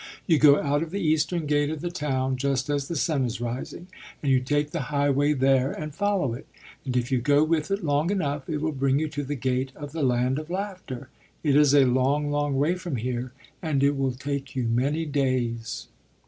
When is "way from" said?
12.57-12.95